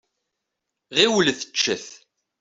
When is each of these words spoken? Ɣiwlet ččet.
Ɣiwlet 0.97 1.41
ččet. 1.49 1.87